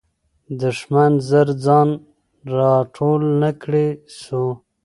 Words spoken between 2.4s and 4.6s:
را ټول نه کړی سو.